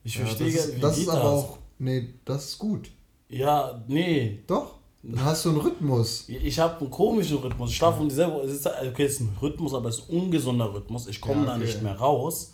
[0.05, 1.29] Ich Ja, verstehe, das, wie ist- das geht ist aber das?
[1.45, 2.91] auch, nee, das ist gut.
[3.33, 4.43] Ja, nee.
[4.47, 6.29] Doch, dann hast du einen Rhythmus.
[6.29, 7.71] Ich habe einen komischen Rhythmus.
[7.71, 8.45] Ich schlafe um dieselbe Uhr.
[8.45, 11.07] Ist, okay, es ist ein Rhythmus, aber es ist ein ungesunder Rhythmus.
[11.09, 11.65] Ich komme Ja, da okay.
[11.65, 12.53] nicht mehr raus.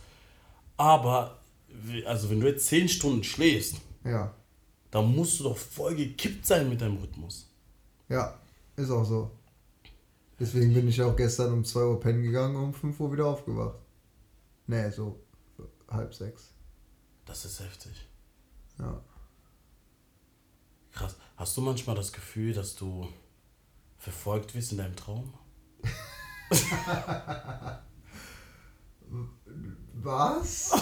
[0.76, 1.38] Aber,
[2.06, 4.32] also wenn du jetzt 10 Stunden schläfst, Ja,
[4.90, 7.46] dann musst du doch voll gekippt sein mit deinem Rhythmus.
[8.08, 8.34] ja,
[8.76, 9.30] ist auch so.
[10.40, 13.26] Deswegen bin ich auch gestern um 2 Uhr pennen gegangen und um 5 Uhr wieder
[13.26, 13.74] aufgewacht.
[14.68, 15.18] Nee, so
[15.90, 16.52] halb sechs.
[17.26, 18.06] Das ist heftig.
[18.78, 19.02] Ja.
[20.98, 21.16] Krass.
[21.36, 23.06] Hast du manchmal das Gefühl, dass du
[23.98, 25.32] verfolgt wirst in deinem Traum?
[29.94, 30.72] Was?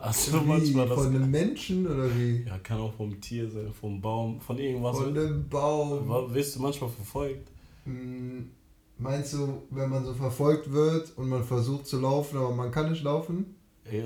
[0.00, 0.46] Hast du Wie?
[0.46, 2.44] manchmal das Von einem Menschen oder wie?
[2.46, 4.96] Ja, kann auch vom Tier sein, vom Baum, von irgendwas.
[4.96, 6.34] Von einem Baum.
[6.34, 7.50] Wirst du manchmal verfolgt?
[7.84, 8.50] Hm,
[8.98, 12.90] Meinst du, wenn man so verfolgt wird und man versucht zu laufen, aber man kann
[12.90, 13.54] nicht laufen?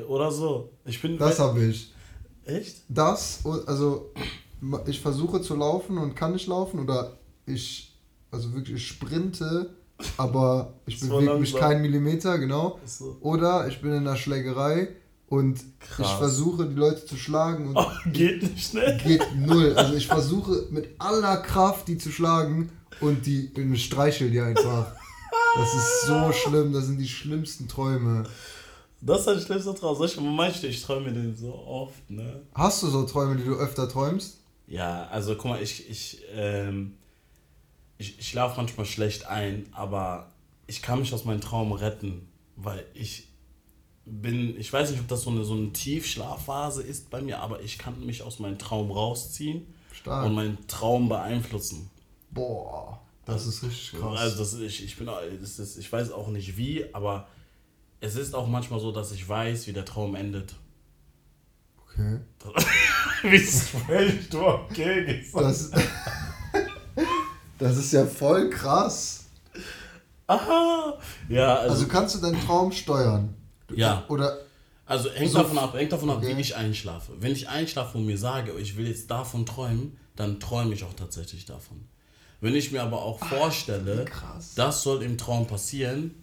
[0.09, 0.70] Oder so.
[0.85, 1.16] Ich bin.
[1.16, 1.92] Das habe ich.
[2.44, 2.83] Echt?
[2.88, 4.12] Das, also
[4.87, 7.96] ich versuche zu laufen und kann nicht laufen oder ich,
[8.31, 9.75] also wirklich, ich sprinte,
[10.16, 12.79] aber ich bewege mich keinen Millimeter, genau.
[12.85, 13.16] So.
[13.20, 14.88] Oder ich bin in einer Schlägerei
[15.29, 16.07] und Krass.
[16.09, 18.99] ich versuche, die Leute zu schlagen und Oh, geht nicht schnell.
[18.99, 19.75] geht null.
[19.77, 22.70] Also ich versuche mit aller Kraft, die zu schlagen
[23.01, 24.92] und die und ich streichel die einfach.
[25.57, 28.25] Das ist so schlimm, das sind die schlimmsten Träume.
[29.01, 29.96] Das ist ein schlimmster Traum.
[29.96, 32.42] Soll ich mal manche, ich träume den so oft, ne?
[32.55, 34.39] Hast du so Träume, die du öfter träumst?
[34.70, 36.96] Ja, also guck mal, ich, ich, ähm,
[37.98, 40.30] ich, ich schlafe manchmal schlecht ein, aber
[40.68, 43.26] ich kann mich aus meinem Traum retten, weil ich
[44.06, 47.61] bin, ich weiß nicht, ob das so eine, so eine Tiefschlafphase ist bei mir, aber
[47.62, 50.26] ich kann mich aus meinem Traum rausziehen Stark.
[50.26, 51.90] und meinen Traum beeinflussen.
[52.30, 54.20] Boah, das ist richtig krass.
[54.20, 55.06] Also das ist, ich, ich bin,
[55.40, 57.26] das ist, ich weiß auch nicht wie, aber
[57.98, 60.54] es ist auch manchmal so, dass ich weiß, wie der Traum endet.
[62.44, 62.64] Okay.
[63.22, 65.70] wie strange du okay gesagt Das,
[67.58, 69.24] das ist ja voll krass.
[70.26, 70.98] Aha.
[71.28, 73.34] Ja, also, Also kannst du deinen Traum steuern?
[73.74, 74.04] Ja.
[74.08, 74.38] Oder
[74.86, 76.36] also hängt so- davon ab, hängt davon ab, Okay.
[76.36, 77.12] wie ich einschlafe.
[77.20, 80.94] Wenn ich einschlafe und mir sage, ich will jetzt davon träumen, dann träume ich auch
[80.94, 81.86] tatsächlich davon.
[82.40, 84.54] Wenn ich mir aber auch vorstelle, krass.
[84.54, 86.14] das soll im Traum passieren,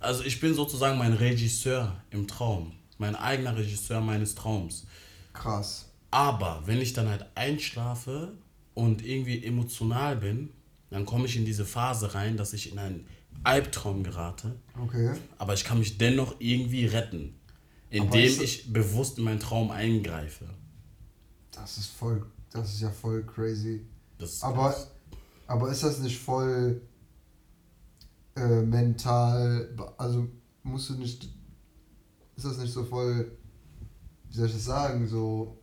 [0.00, 4.86] also ich bin sozusagen mein Regisseur im Traum, mein eigener Regisseur meines Traums.
[5.32, 5.88] Krass.
[6.10, 8.32] Aber wenn ich dann halt einschlafe
[8.74, 10.50] und irgendwie emotional bin,
[10.90, 13.06] dann komme ich in diese Phase rein, dass ich in einen
[13.44, 14.54] Albtraum gerate.
[14.78, 15.12] Okay.
[15.38, 17.34] Aber ich kann mich dennoch irgendwie retten,
[17.90, 20.44] indem ich bewusst in meinen Traum eingreife.
[21.50, 23.86] Das ist voll, das ist ja voll crazy.
[24.18, 24.90] Das ist Aber, krass.
[25.46, 26.82] aber ist das nicht voll
[28.36, 30.28] äh, mental, also
[30.62, 31.28] musst du nicht,
[32.36, 33.36] ist das nicht so voll,
[34.32, 35.58] wie soll ich das sagen, so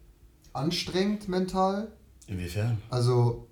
[0.54, 1.92] anstrengend mental?
[2.28, 2.78] Inwiefern?
[2.92, 3.48] Also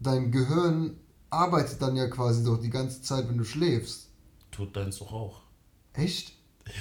[0.00, 0.98] dein Gehirn
[1.30, 4.08] arbeitet dann ja quasi doch die ganze Zeit, wenn du schläfst.
[4.50, 5.42] Tut deins doch auch.
[5.92, 6.32] Echt?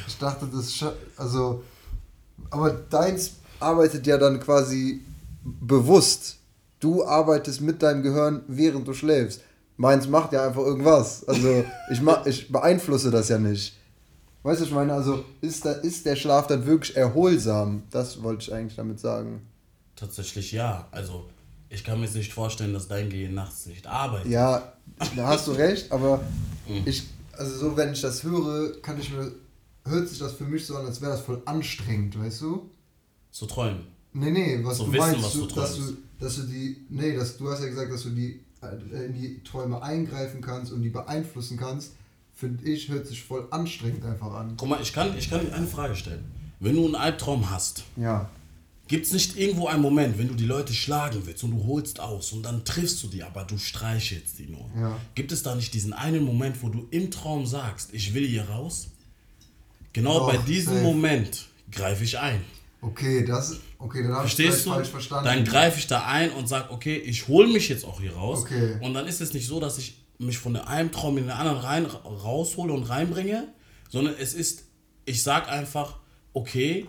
[0.08, 0.84] Ich dachte, das
[1.18, 1.64] also
[2.50, 5.02] aber deins arbeitet ja dann quasi
[5.44, 6.38] bewusst.
[6.80, 9.42] Du arbeitest mit deinem Gehirn, während du schläfst.
[9.78, 11.28] Meins macht ja einfach irgendwas.
[11.28, 13.78] Also ich, ma ich beeinflusse das ja nicht.
[14.46, 14.94] Weißt du, ich meine?
[14.94, 17.82] Also ist, da, ist der Schlaf dann wirklich erholsam?
[17.90, 19.42] Das wollte ich eigentlich damit sagen.
[19.96, 20.88] Tatsächlich ja.
[20.92, 21.26] Also
[21.68, 24.32] ich kann mir jetzt nicht vorstellen, dass dein Gehirn nachts nicht arbeitet.
[24.32, 24.74] Ja,
[25.16, 26.22] da hast du recht, aber
[26.86, 29.32] ich, also so, wenn ich das höre, kann ich mir,
[29.84, 32.70] hört sich das für mich so an, als wäre das voll anstrengend, weißt du?
[33.32, 33.88] Zu träumen.
[34.14, 37.18] Nee, nee, was So du wissen, meinst, was du, dass, du, dass du die, nee,
[37.18, 40.84] dass, du hast ja gesagt, dass du die äh, in die Träume eingreifen kannst und
[40.84, 41.94] die beeinflussen kannst,
[42.36, 44.54] finde ich, hört sich voll anstrengend einfach an.
[44.58, 46.26] Guck mal, ich kann, ich kann dir eine Frage stellen.
[46.60, 48.30] Wenn du einen Albtraum hast, Ja.
[48.88, 52.00] Gibt es nicht irgendwo einen Moment, wenn du die Leute schlagen willst und du holst
[52.00, 54.70] aus und dann triffst du die, aber du streichelst die nur?
[54.80, 54.96] Ja.
[55.16, 58.48] Gibt es da nicht diesen einen Moment, wo du im Traum sagst, ich will hier
[58.48, 58.90] raus?
[59.92, 60.86] Genau Doch, bei diesem safe.
[60.86, 62.42] Moment greife ich ein.
[62.80, 64.52] Okay, das, okay, dann habe ich du?
[64.52, 65.26] falsch verstanden.
[65.26, 68.42] Dann greife ich da ein und sage, okay, ich hole mich jetzt auch hier raus.
[68.44, 68.78] Okay.
[68.82, 71.60] Und dann ist es nicht so, dass ich mich von einem Traum in den anderen
[71.60, 73.48] rein, raushole und reinbringe,
[73.90, 74.66] sondern es ist,
[75.06, 75.98] ich sage einfach,
[76.34, 76.88] okay,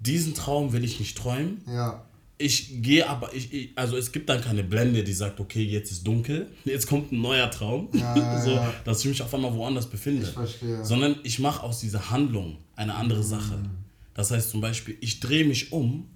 [0.00, 1.62] diesen Traum will ich nicht träumen.
[1.66, 2.04] ja,
[2.38, 5.90] Ich gehe aber, ich, ich, also es gibt dann keine Blende, die sagt, okay, jetzt
[5.90, 8.72] ist dunkel, jetzt kommt ein neuer Traum, Ja, ja, so, ja.
[8.84, 10.26] dass ich mich auf einmal woanders befinde.
[10.26, 10.84] Ich verstehe.
[10.84, 13.58] Sondern ich mache aus dieser Handlung eine andere Sache.
[14.14, 16.08] Das heißt zum Beispiel, ich drehe mich um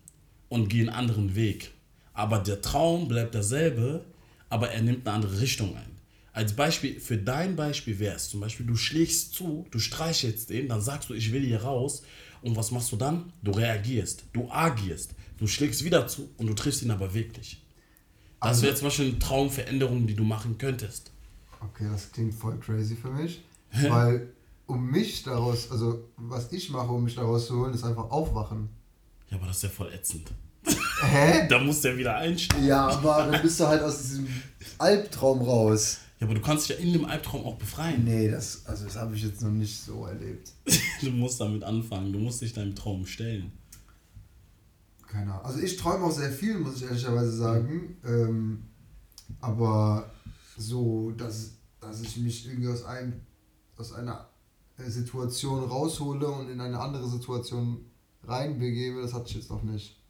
[0.48, 1.72] und gehe einen anderen Weg.
[2.14, 4.05] Aber der Traum bleibt derselbe,
[4.53, 5.91] aber er nimmt eine andere Richtung ein.
[6.35, 10.69] Als Beispiel, für dein Beispiel wäre es zum Beispiel, du schlägst zu, du streichelst den,
[10.69, 12.03] dann sagst du, ich will hier raus.
[12.43, 13.33] Und was machst du dann?
[13.43, 17.62] Du reagierst, du agierst, du schlägst wieder zu und du triffst ihn aber wirklich.
[18.41, 21.12] Das Also- wäre zum Beispiel eine Traumveränderung, die du machen könntest.
[21.61, 23.43] Okay, das klingt voll crazy für mich.
[23.88, 24.29] Weil
[24.67, 28.69] um mich daraus, also was ich mache, um mich daraus zu holen, ist einfach aufwachen.
[29.31, 30.31] Ja, aber das ist ja voll ätzend.
[31.03, 31.47] Hä?
[31.49, 32.67] Da musst du ja wieder einsteigen.
[32.67, 34.29] Ja, aber dann bist du halt aus diesem
[34.79, 35.99] Albtraum raus.
[36.21, 38.05] Ja, aber du kannst dich ja in dem Albtraum auch befreien.
[38.05, 40.53] Nee, das, also das habe ich jetzt noch nicht so erlebt.
[41.03, 42.12] Du musst damit anfangen.
[42.12, 43.51] Du musst dich deinem Traum stellen.
[45.09, 45.45] Keine Ahnung.
[45.45, 47.97] Also ich träume auch sehr viel, muss ich ehrlicherweise sagen.
[48.07, 48.62] Ähm,
[49.41, 50.12] aber
[50.57, 53.15] so, dass, dass ich mich irgendwie aus, einem,
[53.77, 54.29] aus einer
[54.79, 57.85] äh, Situation raushole und in eine andere Situation
[58.23, 60.02] reinbegebe, das hatte ich jetzt noch nicht.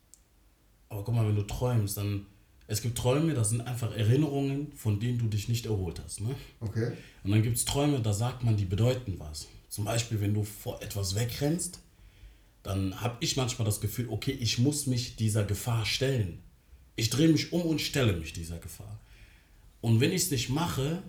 [0.93, 2.27] Aber guck mal, wenn du träumst, dann.
[2.69, 6.21] Es gibt Träume, das sind einfach Erinnerungen, von denen du dich nicht erholt hast.
[6.21, 6.35] Ne?
[6.61, 6.93] Okay.
[7.23, 9.49] Und dann gibt es Träume, da sagt man, die bedeuten was.
[9.69, 11.81] Zum Beispiel, wenn du vor etwas wegrennst,
[12.63, 16.39] dann habe ich manchmal das Gefühl, okay, ich muss mich dieser Gefahr stellen.
[16.97, 19.01] Ich drehe mich um und stelle mich dieser Gefahr.
[19.81, 21.03] Und wenn ich es nicht mache,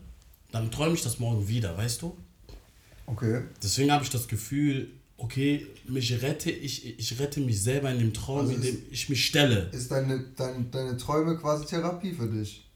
[0.52, 2.18] dann träume ich das morgen wieder, weißt du?
[3.06, 3.44] Okay.
[3.62, 4.90] Deswegen habe ich das Gefühl,
[5.24, 9.08] okay, mich rette ich, ich rette mich selber in dem Traum, Also in dem ich
[9.08, 9.70] mich stelle.
[9.72, 12.70] Ist deine, dein, deine Träume quasi Therapie für dich?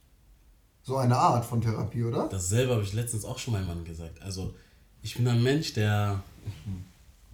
[0.82, 2.30] So eine Art von Therapie, oder?
[2.30, 4.22] Dasselbe habe ich letztens auch schon meinem Mann gesagt.
[4.22, 4.56] Also,
[5.02, 6.24] ich bin ein Mensch, der.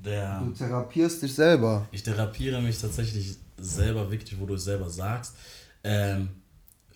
[0.04, 1.88] der Du therapierst dich selber.
[1.91, 5.36] ich therapiere mich tatsächlich selber wirklich, wo du es selber sagst,
[5.84, 6.30] ähm,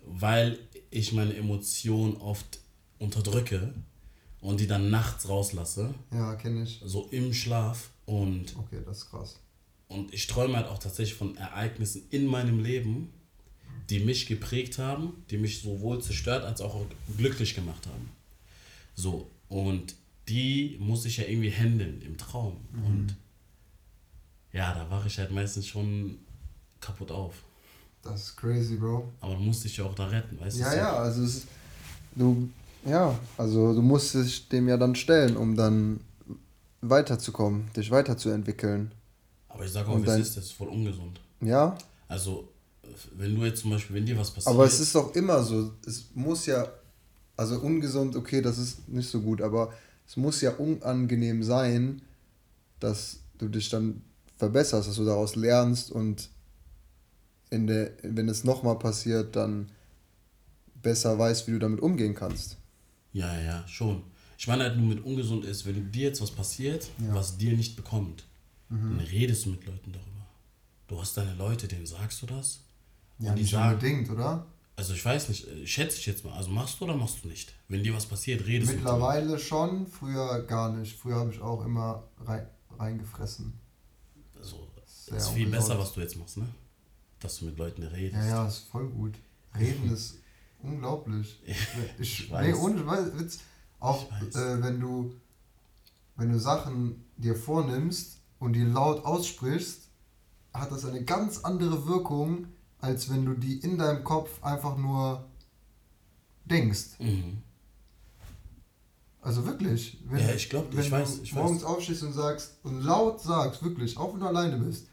[0.06, 0.58] weil
[0.89, 2.60] ich meine Emotionen oft
[2.97, 3.73] unterdrücke
[4.41, 6.82] und die dann nachts rauslasse, Ja, kenne ich.
[6.86, 9.39] so im Schlaf und Okay, das ist krass.
[9.88, 13.10] Und ich träume halt auch tatsächlich von Ereignissen in meinem Leben,
[13.89, 16.86] die mich geprägt haben, die mich sowohl zerstört als auch
[17.17, 18.10] glücklich gemacht haben.
[18.95, 19.95] So, und
[20.28, 22.58] die muss ich ja irgendwie handeln im Traum.
[22.86, 23.15] Und
[24.52, 26.17] ja, da wache ich halt meistens schon
[26.82, 27.43] kaputt auf.
[28.02, 29.12] Das ist crazy, Bro.
[29.21, 30.78] Aber du musst dich ja auch da retten, weißt Ja, du?
[30.78, 31.47] ja, also es ist,
[32.15, 32.50] du,
[32.86, 36.00] ja, also du musst dich dem ja dann stellen, um dann
[36.82, 38.92] weiterzukommen, dich weiterzuentwickeln.
[39.50, 41.20] Aber ich sage auch, wie es ist, das ist voll ungesund.
[41.42, 42.50] Ja, Also,
[43.16, 44.54] wenn du jetzt zum Beispiel, wenn dir was passiert.
[44.54, 46.68] aber es ist doch immer so, es muss ja,
[47.36, 49.74] also ungesund, okay, das ist nicht so gut, aber
[50.08, 52.02] es muss ja unangenehm sein,
[52.80, 54.02] dass du dich dann
[54.38, 56.30] verbesserst, dass du daraus lernst und
[57.50, 59.70] in der, wenn es nochmal passiert, dann
[60.82, 62.58] besser weißt, wie du damit umgehen kannst.
[63.13, 64.04] Ja, ja, ja, schon.
[64.38, 67.12] Ich meine halt nur mit ungesund ist, wenn dir jetzt was passiert, Ja.
[67.12, 67.15] Mhm.
[67.15, 68.26] was dir nicht bekommt,
[68.70, 70.26] dann redest du mit Leuten darüber.
[70.88, 72.62] Du hast deine Leute, denen sagst du das.
[73.20, 74.46] Ja, und die nicht sagen, unbedingt, oder?
[74.76, 77.30] also ich weiß nicht, äh, schätze ich jetzt mal, also machst du oder machst du
[77.30, 77.54] nicht?
[77.67, 78.76] Wenn dir was passiert, redest du.
[78.76, 80.96] Mittlerweile schon, früher gar nicht.
[80.98, 82.46] Früher habe ich auch immer rein,
[82.78, 83.54] reingefressen.
[84.38, 85.67] Also, Sehr ist viel ungesund.
[85.70, 86.48] besser, was du jetzt machst, ne?
[87.20, 88.15] Dass du mit Leuten redest.
[88.15, 89.15] Ja, ja, ist voll gut.
[89.58, 90.20] Reden ist
[90.62, 91.41] unglaublich.
[91.46, 91.67] Ich,
[92.00, 92.58] Ich nee, weiß.
[92.60, 93.39] ohne Scheiß, Witz.
[93.80, 94.36] Auch Ich weiß.
[94.36, 95.13] äh, wenn du
[96.15, 99.89] wenn du Sachen dir vornimmst und die laut aussprichst,
[100.54, 102.48] hat das eine ganz andere Wirkung,
[102.80, 105.26] als wenn du die in deinem Kopf einfach nur
[106.46, 106.98] denkst.
[107.00, 107.43] Mhm.
[109.22, 110.00] Also wirklich.
[110.06, 111.70] Wenn, Ja, ich glaub, wenn ich weiß, du ich morgens weiß.
[111.70, 114.88] aufstehst und sagst und laut sagst, wirklich, auch wenn du alleine bist,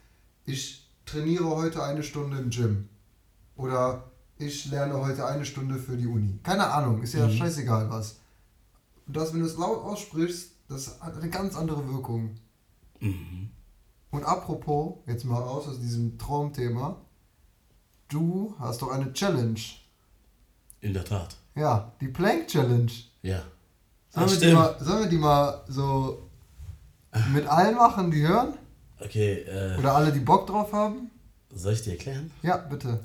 [0.44, 2.88] ich trainiere heute eine Stunde im Gym.
[3.56, 6.38] Oder ich lerne heute eine Stunde für die Uni.
[6.42, 7.32] Keine Ahnung, ist ja Mhm.
[7.36, 8.20] scheißegal was.
[9.06, 12.36] Und das, wenn du es laut aussprichst, das hat eine ganz andere Wirkung.
[13.00, 13.50] Mhm.
[14.10, 16.96] Und apropos, jetzt mal raus aus diesem Traumthema,
[18.08, 19.60] du hast doch eine Challenge.
[20.80, 21.36] In der Tat.
[21.54, 22.90] Ja, die Plank Challenge.
[23.22, 23.42] Ja.
[24.10, 26.28] Sollen, wir die, mal, sollen wir die mal so
[27.32, 28.54] mit allen machen, die hören?
[29.00, 31.10] Okay, äh, Oder alle, die Bock drauf haben?
[31.56, 32.30] soll ich dir erklären?
[32.42, 33.00] Ja, bitte.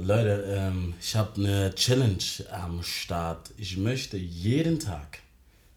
[0.00, 3.50] Leute, ähm, ich habe eine Challenge am Start.
[3.56, 5.18] Ich möchte jeden Tag,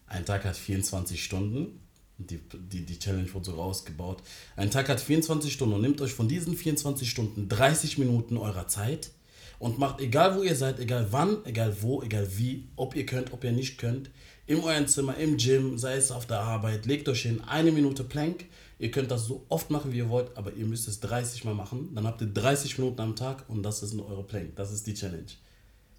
[0.06, 1.80] ein Tag hat 24 Stunden,
[2.18, 4.22] die, die, die Challenge wurde so rausgebaut.
[4.54, 8.68] Ein Tag hat 24 Stunden und nehmt euch von diesen 24 Stunden 30 Minuten eurer
[8.68, 9.10] Zeit
[9.58, 13.32] und macht, egal wo ihr seid, egal wann, egal wo, egal wie, ob ihr könnt,
[13.32, 14.10] ob ihr nicht könnt,
[14.46, 18.04] in eurem Zimmer, im Gym, sei es auf der Arbeit, legt euch hin, eine Minute
[18.04, 18.44] Plank.
[18.82, 21.54] Ihr könnt das so oft machen, wie ihr wollt, aber ihr müsst es 30 Mal
[21.54, 21.90] machen.
[21.94, 24.56] Dann habt ihr 30 Minuten am Tag und das ist eure Plank.
[24.56, 25.22] Das ist die Challenge.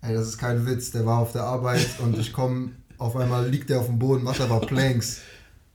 [0.02, 0.92] Ey, das ist kein Witz.
[0.92, 4.22] Der war auf der Arbeit und ich komme, auf einmal liegt der auf dem Boden,
[4.26, 5.22] macht aber Planks.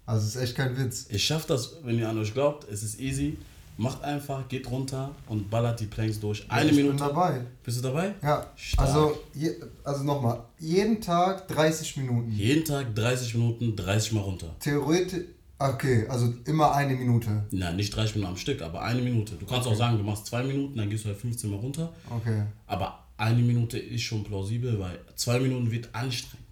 [0.04, 1.06] Also, es ist echt kein Witz.
[1.08, 2.70] Ich schaffe das, wenn ihr an euch glaubt.
[2.70, 3.38] Es ist easy.
[3.78, 6.44] Macht einfach, geht runter und ballert die Planks durch.
[6.50, 6.96] Eine ich Minute.
[6.96, 7.40] bin dabei.
[7.64, 8.14] Bist du dabei?
[8.22, 8.86] Ja, Stark.
[8.86, 12.30] also, je, also nochmal, jeden Tag 30 Minuten.
[12.32, 14.54] Jeden Tag 30 Minuten, 30 Mal runter.
[14.60, 15.24] Theoretisch,
[15.58, 17.44] okay, also immer eine Minute.
[17.50, 19.34] Na, nicht 30 Minuten am Stück, aber eine Minute.
[19.36, 21.92] Du kannst auch sagen, du machst zwei Minuten, dann gehst du halt 15 Mal runter.
[22.10, 22.42] Okay.
[22.66, 26.46] Aber eine Minute ist schon plausibel, weil zwei Minuten wird anstrengend.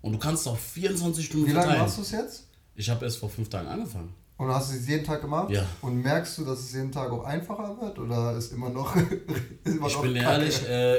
[0.00, 1.82] Und du kannst auch 24 Stunden Wie lange verteilen.
[1.84, 2.44] machst du es jetzt?
[2.76, 4.12] Ich habe erst vor fünf Tagen angefangen.
[4.36, 5.50] Und hast du es jeden Tag gemacht?
[5.50, 5.64] Ja.
[5.80, 7.98] Und merkst du, dass es jeden Tag auch einfacher wird?
[8.00, 8.94] Oder ist immer noch.
[8.96, 9.04] ist
[9.64, 10.24] immer Ich noch bin Kacke?
[10.26, 10.98] ehrlich, äh,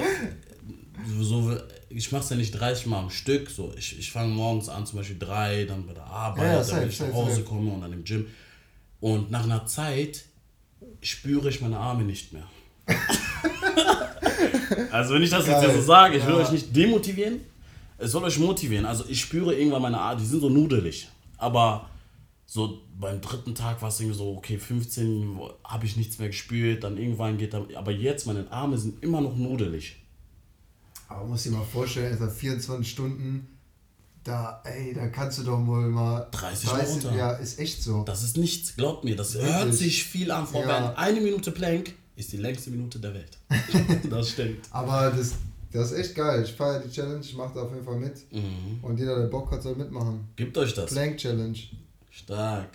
[1.20, 1.56] so,
[1.90, 3.50] ich mache es ja nicht 30 Mal am Stück.
[3.50, 6.64] So, ich, ich fange morgens an, zum Beispiel drei, dann bei der Arbeit, Ja, ja,
[6.64, 8.28] dann wenn ich nach Hause komme und dann im Gym.
[9.00, 10.26] Und nach einer Zeit
[11.02, 12.48] spüre ich meine Arme nicht mehr.
[14.92, 15.70] also wenn ich das jetzt Geil.
[15.70, 16.40] ja so sage, ich will Ja.
[16.42, 17.40] euch nicht demotivieren,
[17.98, 18.86] es soll euch motivieren.
[18.86, 21.08] Also ich spüre irgendwann meine Arme, die sind so nudelig.
[21.38, 21.90] Aber
[22.46, 26.84] so beim dritten Tag war es irgendwie so, okay, 15 habe ich nichts mehr gespürt,
[26.84, 29.96] dann irgendwann geht dann, aber jetzt meine Arme sind immer noch nudelig.
[31.08, 33.48] Aber muss dir mal vorstellen, es 24 Stunden.
[34.24, 36.28] Da, ey, da kannst du doch wohl mal.
[36.32, 37.16] 30, 30 runter.
[37.16, 38.04] Ja, ist echt so.
[38.04, 39.54] Das ist nichts, glaubt mir, das Wirklich?
[39.54, 40.48] hört sich viel an.
[40.48, 40.94] Frau ja.
[40.96, 43.38] Eine Minute Plank ist die längste Minute der Welt.
[44.10, 44.66] das stimmt.
[44.72, 45.34] Aber das,
[45.72, 46.44] das ist echt geil.
[46.44, 48.32] Ich feiere die Challenge, ich mache da auf jeden Fall mit.
[48.32, 48.80] Mhm.
[48.82, 50.28] Und jeder, der Bock hat, soll mitmachen.
[50.36, 50.92] Gibt euch das.
[50.92, 51.58] Plank Challenge.
[52.10, 52.70] Stark.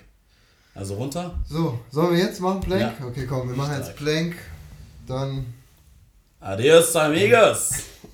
[0.74, 1.36] Also runter.
[1.48, 2.94] So, sollen wir jetzt machen Plank?
[3.00, 3.06] Ja.
[3.06, 3.86] Okay, komm, wir machen Stark.
[3.88, 4.36] jetzt Plank.
[5.06, 5.46] Dann.
[6.38, 7.70] Adios, amigos.